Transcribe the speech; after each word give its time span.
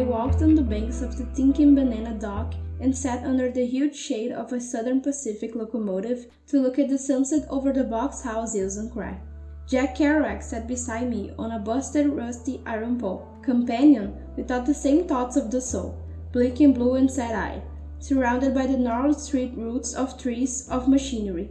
walked 0.00 0.40
on 0.40 0.54
the 0.54 0.62
banks 0.62 1.02
of 1.02 1.18
the 1.18 1.24
Tinkenbanana 1.24 2.18
dock 2.18 2.54
and 2.80 2.96
sat 2.96 3.22
under 3.24 3.50
the 3.50 3.66
huge 3.66 3.94
shade 3.94 4.32
of 4.32 4.50
a 4.54 4.60
Southern 4.60 5.02
Pacific 5.02 5.54
locomotive 5.54 6.24
to 6.46 6.58
look 6.58 6.78
at 6.78 6.88
the 6.88 6.96
sunset 6.96 7.46
over 7.50 7.70
the 7.70 7.84
box 7.84 8.22
house 8.22 8.54
hills 8.54 8.78
and 8.78 8.90
cry. 8.90 9.20
Jack 9.68 9.96
Kerouac 9.96 10.42
sat 10.42 10.66
beside 10.66 11.10
me 11.10 11.32
on 11.38 11.52
a 11.52 11.58
busted, 11.58 12.08
rusty 12.08 12.62
iron 12.64 12.98
pole, 12.98 13.28
companion 13.42 14.16
without 14.36 14.64
the 14.64 14.74
same 14.74 15.06
thoughts 15.06 15.36
of 15.36 15.50
the 15.50 15.60
soul, 15.60 15.94
bleak 16.32 16.60
and 16.60 16.74
blue 16.74 16.94
and 16.94 17.10
sad-eyed, 17.10 17.62
surrounded 17.98 18.54
by 18.54 18.66
the 18.66 18.76
gnarled 18.76 19.20
street 19.20 19.52
roots 19.56 19.94
of 19.94 20.18
trees 20.18 20.68
of 20.68 20.88
machinery. 20.88 21.50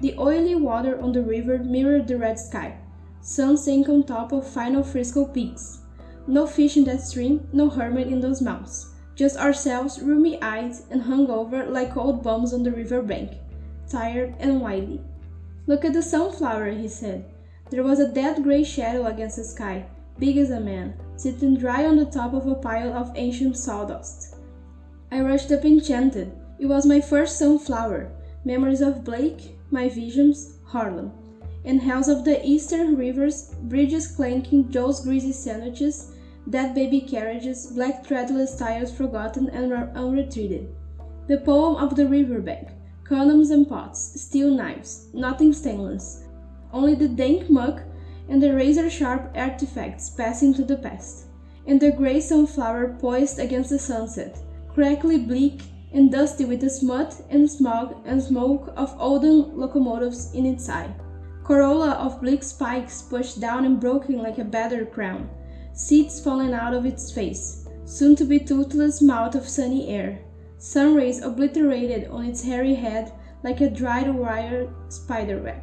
The 0.00 0.14
oily 0.18 0.54
water 0.54 1.00
on 1.00 1.12
the 1.12 1.22
river 1.22 1.58
mirrored 1.58 2.08
the 2.08 2.18
red 2.18 2.38
sky. 2.38 2.78
Sun 3.20 3.56
sank 3.58 3.88
on 3.88 4.04
top 4.04 4.32
of 4.32 4.48
final 4.48 4.82
Frisco 4.82 5.26
peaks. 5.26 5.83
No 6.26 6.46
fish 6.46 6.76
in 6.76 6.84
that 6.84 7.02
stream, 7.02 7.46
no 7.52 7.68
hermit 7.68 8.08
in 8.08 8.20
those 8.20 8.40
mouths. 8.40 8.92
Just 9.14 9.36
ourselves, 9.36 9.98
rheumy 9.98 10.42
eyed 10.42 10.74
and 10.90 11.02
hung 11.02 11.30
over 11.30 11.66
like 11.66 11.96
old 11.96 12.22
bums 12.22 12.52
on 12.52 12.62
the 12.62 12.72
river 12.72 13.02
bank, 13.02 13.32
tired 13.88 14.34
and 14.40 14.60
wily. 14.60 15.00
Look 15.66 15.84
at 15.84 15.92
the 15.92 16.02
sunflower, 16.02 16.70
he 16.70 16.88
said. 16.88 17.24
There 17.70 17.84
was 17.84 18.00
a 18.00 18.12
dead 18.12 18.42
gray 18.42 18.64
shadow 18.64 19.06
against 19.06 19.36
the 19.36 19.44
sky, 19.44 19.86
big 20.18 20.36
as 20.36 20.50
a 20.50 20.60
man, 20.60 20.94
sitting 21.16 21.56
dry 21.56 21.86
on 21.86 21.96
the 21.96 22.06
top 22.06 22.34
of 22.34 22.46
a 22.46 22.54
pile 22.54 22.92
of 22.92 23.12
ancient 23.14 23.56
sawdust. 23.56 24.36
I 25.12 25.20
rushed 25.20 25.52
up 25.52 25.64
enchanted. 25.64 26.32
It 26.58 26.66
was 26.66 26.86
my 26.86 27.00
first 27.00 27.38
sunflower. 27.38 28.10
Memories 28.44 28.80
of 28.80 29.04
Blake, 29.04 29.56
my 29.70 29.88
visions, 29.88 30.58
Harlem. 30.64 31.12
And 31.64 31.80
hells 31.80 32.08
of 32.08 32.24
the 32.24 32.44
eastern 32.46 32.96
rivers, 32.96 33.54
bridges 33.62 34.08
clanking, 34.08 34.70
Joe's 34.70 35.00
greasy 35.00 35.32
sandwiches, 35.32 36.12
dead 36.50 36.74
baby 36.74 37.00
carriages, 37.00 37.66
black 37.66 38.06
treadless 38.06 38.56
tires 38.56 38.92
forgotten 38.92 39.48
and 39.50 39.72
unretreated. 39.96 40.68
The 41.26 41.38
poem 41.38 41.76
of 41.76 41.96
the 41.96 42.06
riverbank, 42.06 42.68
condoms 43.04 43.50
and 43.50 43.68
pots, 43.68 44.20
steel 44.20 44.50
knives, 44.50 45.08
nothing 45.14 45.52
stainless, 45.52 46.24
only 46.72 46.94
the 46.94 47.08
dank 47.08 47.48
muck 47.48 47.82
and 48.28 48.42
the 48.42 48.54
razor 48.54 48.90
sharp 48.90 49.30
artifacts 49.34 50.10
passing 50.10 50.52
to 50.54 50.64
the 50.64 50.76
past, 50.76 51.26
and 51.66 51.80
the 51.80 51.92
grey 51.92 52.20
sunflower 52.20 52.96
poised 53.00 53.38
against 53.38 53.70
the 53.70 53.78
sunset, 53.78 54.38
crackly 54.68 55.18
bleak 55.18 55.62
and 55.92 56.10
dusty 56.10 56.44
with 56.44 56.60
the 56.60 56.68
smut 56.68 57.22
and 57.30 57.48
smog 57.48 57.96
and 58.04 58.22
smoke 58.22 58.72
of 58.76 58.94
olden 58.98 59.56
locomotives 59.56 60.34
in 60.34 60.44
its 60.44 60.68
eye. 60.68 60.92
Corolla 61.44 61.92
of 61.92 62.20
bleak 62.20 62.42
spikes 62.42 63.02
pushed 63.02 63.40
down 63.40 63.64
and 63.64 63.78
broken 63.78 64.18
like 64.18 64.38
a 64.38 64.44
battered 64.44 64.90
crown, 64.90 65.28
seeds 65.74 66.20
falling 66.20 66.54
out 66.54 66.72
of 66.72 66.86
its 66.86 67.12
face, 67.12 67.68
soon 67.84 68.16
to 68.16 68.24
be 68.24 68.38
toothless 68.38 69.02
mouth 69.02 69.34
of 69.34 69.48
sunny 69.48 69.88
air, 69.88 70.20
sun 70.58 70.94
rays 70.94 71.22
obliterated 71.22 72.08
on 72.08 72.24
its 72.24 72.42
hairy 72.42 72.74
head 72.74 73.12
like 73.42 73.60
a 73.60 73.68
dried 73.68 74.08
wire 74.08 74.72
spiderweb. 74.88 75.62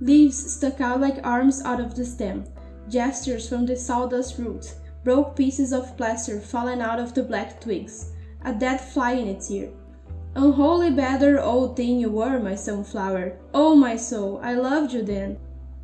Leaves 0.00 0.52
stuck 0.52 0.80
out 0.80 1.00
like 1.00 1.26
arms 1.26 1.62
out 1.64 1.80
of 1.80 1.94
the 1.94 2.04
stem, 2.04 2.44
gestures 2.88 3.48
from 3.48 3.64
the 3.64 3.76
sawdust 3.76 4.38
roots, 4.38 4.74
broke 5.04 5.34
pieces 5.34 5.72
of 5.72 5.96
plaster 5.96 6.40
falling 6.40 6.80
out 6.80 7.00
of 7.00 7.14
the 7.14 7.22
black 7.22 7.60
twigs, 7.60 8.12
a 8.44 8.52
dead 8.52 8.80
fly 8.80 9.12
in 9.12 9.28
its 9.28 9.50
ear. 9.50 9.70
Unholy 10.34 10.90
battered 10.90 11.40
old 11.40 11.76
thing 11.76 11.98
you 11.98 12.10
were, 12.10 12.38
my 12.38 12.54
sunflower. 12.54 13.38
Oh, 13.54 13.74
my 13.74 13.96
soul, 13.96 14.40
I 14.42 14.54
loved 14.54 14.92
you 14.92 15.02
then. 15.02 15.38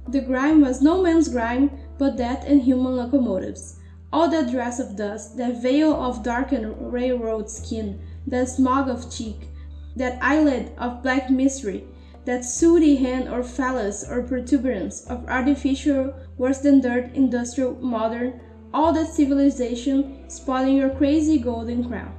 The 0.06 0.20
grime 0.20 0.60
was 0.60 0.82
no 0.82 1.02
man's 1.02 1.28
grime, 1.28 1.70
but 1.96 2.16
that 2.18 2.44
and 2.44 2.62
human 2.62 2.96
locomotives. 2.96 3.76
All 4.12 4.28
that 4.28 4.50
dress 4.50 4.78
of 4.78 4.96
dust, 4.96 5.36
that 5.38 5.62
veil 5.62 5.94
of 5.94 6.22
darkened 6.22 6.74
railroad 6.92 7.50
skin, 7.50 8.00
that 8.26 8.48
smog 8.48 8.88
of 8.88 9.10
cheek, 9.10 9.48
that 9.96 10.18
eyelid 10.22 10.72
of 10.78 11.02
black 11.02 11.30
mystery, 11.30 11.84
that 12.26 12.44
sooty 12.44 12.96
hand 12.96 13.28
or 13.28 13.42
phallus 13.42 14.04
or 14.08 14.22
protuberance 14.22 15.04
of 15.06 15.26
artificial, 15.28 16.14
worse 16.36 16.58
than 16.58 16.80
dirt, 16.80 17.10
industrial, 17.14 17.74
modern, 17.80 18.40
all 18.72 18.92
that 18.92 19.08
civilization 19.08 20.28
spoiling 20.28 20.76
your 20.76 20.90
crazy 20.90 21.38
golden 21.38 21.88
crown. 21.88 22.14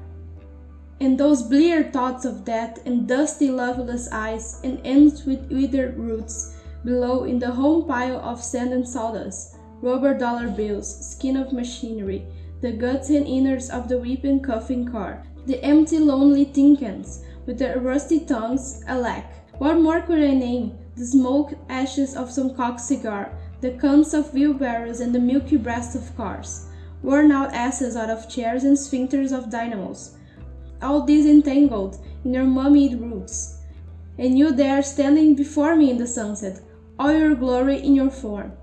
And 1.01 1.19
those 1.19 1.43
blear 1.43 1.83
thoughts 1.83 2.23
of 2.23 2.45
death 2.45 2.85
and 2.85 3.07
dusty, 3.07 3.51
loveless 3.51 4.07
eyes 4.11 4.61
and 4.63 4.79
ends 4.85 5.25
with 5.25 5.51
withered 5.51 5.97
roots 5.97 6.55
below 6.83 7.23
in 7.23 7.39
the 7.39 7.51
home 7.51 7.87
pile 7.87 8.17
of 8.17 8.43
sand 8.43 8.73
and 8.73 8.87
sawdust, 8.87 9.57
rubber 9.81 10.17
dollar 10.17 10.49
bills, 10.49 10.87
skin 11.11 11.37
of 11.37 11.53
machinery, 11.53 12.25
the 12.61 12.71
guts 12.71 13.09
and 13.09 13.27
innards 13.27 13.69
of 13.69 13.87
the 13.87 13.97
weeping, 13.97 14.41
coughing 14.41 14.87
car, 14.91 15.23
the 15.45 15.63
empty, 15.63 15.99
lonely 15.99 16.45
tin 16.45 16.75
cans 16.75 17.23
with 17.45 17.59
their 17.59 17.79
rusty 17.79 18.19
tongues, 18.19 18.83
alack! 18.87 19.31
What 19.59 19.79
more 19.79 20.01
could 20.01 20.19
I 20.19 20.33
name? 20.33 20.77
The 20.95 21.05
smoke 21.05 21.53
ashes 21.69 22.15
of 22.15 22.31
some 22.31 22.55
cock 22.55 22.79
cigar, 22.79 23.31
the 23.61 23.71
cans 23.71 24.13
of 24.13 24.33
wheelbarrows 24.33 24.99
and 24.99 25.13
the 25.13 25.19
milky 25.19 25.57
breasts 25.57 25.95
of 25.95 26.15
cars, 26.17 26.67
worn 27.03 27.31
out 27.31 27.53
asses 27.53 27.95
out 27.95 28.09
of 28.09 28.29
chairs 28.29 28.63
and 28.63 28.77
sphincters 28.77 29.31
of 29.31 29.49
dynamos, 29.49 30.17
all 30.81 31.05
these 31.05 31.25
entangled 31.25 31.99
in 32.23 32.31
their 32.31 32.43
mummied 32.43 32.99
roots, 32.99 33.54
and 34.17 34.37
you 34.37 34.51
there 34.51 34.81
standing 34.81 35.35
before 35.35 35.75
me 35.75 35.89
in 35.91 35.97
the 35.97 36.07
sunset, 36.07 36.61
all 36.97 37.11
your 37.11 37.35
glory 37.35 37.77
in 37.77 37.95
your 37.95 38.09
form. 38.09 38.53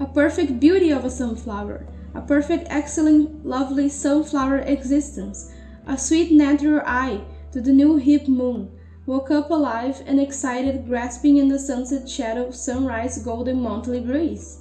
A 0.00 0.06
perfect 0.06 0.58
beauty 0.58 0.90
of 0.90 1.04
a 1.04 1.10
sunflower, 1.10 1.86
a 2.14 2.20
perfect, 2.20 2.66
excellent, 2.68 3.46
lovely 3.46 3.88
sunflower 3.88 4.58
existence, 4.60 5.52
a 5.86 5.96
sweet 5.96 6.32
natural 6.32 6.82
eye 6.84 7.20
to 7.52 7.60
the 7.60 7.72
new 7.72 7.96
hip 7.96 8.26
moon, 8.26 8.70
woke 9.06 9.30
up 9.30 9.50
alive 9.50 10.02
and 10.06 10.20
excited, 10.20 10.86
grasping 10.86 11.36
in 11.36 11.48
the 11.48 11.58
sunset 11.58 12.08
shadow 12.08 12.50
sunrise 12.50 13.18
golden 13.18 13.60
monthly 13.60 14.00
breeze. 14.00 14.60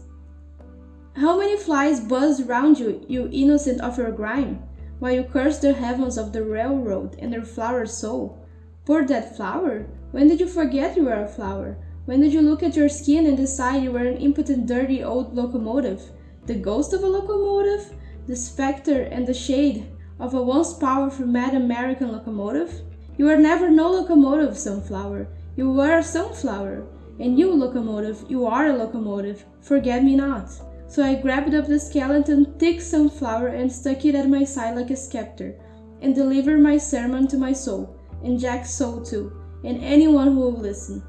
How 1.15 1.37
many 1.37 1.57
flies 1.57 1.99
buzzed 1.99 2.47
round 2.47 2.79
you, 2.79 3.03
you 3.07 3.29
innocent 3.31 3.81
of 3.81 3.97
your 3.97 4.11
grime, 4.11 4.63
while 4.99 5.11
you 5.11 5.23
cursed 5.23 5.61
the 5.61 5.73
heavens 5.73 6.17
of 6.17 6.31
the 6.31 6.43
railroad 6.43 7.15
and 7.19 7.33
their 7.33 7.43
flower 7.43 7.85
soul? 7.85 8.45
Poor 8.85 9.03
dead 9.05 9.35
flower, 9.35 9.85
when 10.11 10.27
did 10.27 10.39
you 10.39 10.47
forget 10.47 10.95
you 10.95 11.05
were 11.05 11.23
a 11.23 11.27
flower? 11.27 11.77
When 12.05 12.19
did 12.21 12.33
you 12.33 12.41
look 12.41 12.63
at 12.63 12.75
your 12.75 12.89
skin 12.89 13.25
and 13.25 13.37
decide 13.37 13.83
you 13.83 13.91
were 13.91 13.99
an 14.05 14.17
impotent, 14.17 14.67
dirty 14.67 15.03
old 15.03 15.35
locomotive? 15.35 16.01
The 16.45 16.55
ghost 16.55 16.93
of 16.93 17.03
a 17.03 17.07
locomotive? 17.07 17.93
The 18.27 18.35
specter 18.35 19.03
and 19.03 19.25
the 19.25 19.33
shade 19.33 19.85
of 20.19 20.33
a 20.33 20.41
once 20.41 20.73
powerful 20.73 21.25
mad 21.25 21.55
American 21.55 22.11
locomotive? 22.11 22.81
You 23.17 23.25
were 23.25 23.37
never 23.37 23.69
no 23.69 23.89
locomotive, 23.91 24.57
sunflower. 24.57 25.27
You 25.55 25.71
were 25.71 25.97
a 25.97 26.03
sunflower. 26.03 26.87
And 27.19 27.37
you, 27.37 27.53
locomotive, 27.53 28.25
you 28.29 28.45
are 28.45 28.67
a 28.67 28.73
locomotive. 28.73 29.45
Forget 29.61 30.03
me 30.03 30.15
not. 30.15 30.49
So 30.87 31.03
I 31.03 31.15
grabbed 31.15 31.53
up 31.53 31.67
the 31.67 31.79
skeleton, 31.79 32.53
thick 32.59 32.81
sunflower 32.81 33.47
and 33.47 33.71
stuck 33.71 34.03
it 34.03 34.15
at 34.15 34.27
my 34.27 34.43
side 34.43 34.75
like 34.75 34.89
a 34.89 34.95
scepter, 34.97 35.55
and 36.01 36.13
delivered 36.13 36.59
my 36.59 36.77
sermon 36.77 37.27
to 37.29 37.37
my 37.37 37.53
soul, 37.53 37.95
and 38.23 38.37
Jack's 38.37 38.73
soul 38.73 39.01
too, 39.01 39.31
and 39.63 39.83
anyone 39.83 40.27
who 40.29 40.39
will 40.39 40.59
listen. 40.59 41.03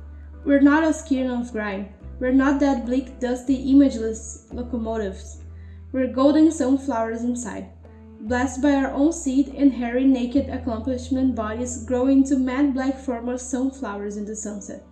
We're 0.44 0.60
not 0.60 0.84
of 0.84 1.52
grime. 1.52 1.88
We're 2.18 2.32
not 2.32 2.60
that 2.60 2.86
bleak, 2.86 3.18
dusty, 3.18 3.72
imageless 3.72 4.52
locomotives. 4.52 5.42
We're 5.92 6.12
golden 6.12 6.50
sunflowers 6.50 7.22
inside, 7.22 7.70
blessed 8.20 8.62
by 8.62 8.74
our 8.74 8.92
own 8.92 9.12
seed 9.12 9.48
and 9.48 9.72
hairy, 9.72 10.04
naked 10.04 10.48
accomplishment 10.48 11.34
bodies 11.34 11.84
growing 11.84 12.24
to 12.24 12.36
mad 12.36 12.74
black 12.74 12.98
formless 12.98 13.42
sunflowers 13.42 14.16
in 14.16 14.24
the 14.24 14.36
sunset. 14.36 14.84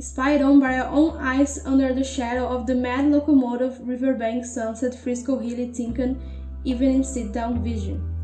Spied 0.00 0.42
on 0.42 0.60
by 0.60 0.78
our 0.78 0.88
own 0.88 1.16
eyes 1.16 1.64
under 1.66 1.92
the 1.92 2.04
shadow 2.04 2.46
of 2.46 2.66
the 2.66 2.74
mad 2.74 3.10
locomotive 3.10 3.80
riverbank 3.80 4.44
sunset 4.44 4.94
Frisco 4.94 5.38
Hilly 5.38 5.68
Tinkan, 5.68 6.20
even 6.64 6.88
in 6.90 7.04
sit 7.04 7.32
down 7.32 7.64
vision. 7.64 8.17